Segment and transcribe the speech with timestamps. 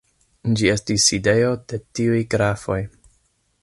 [0.61, 2.83] Ĝi estis sidejo de tiuj grafoj.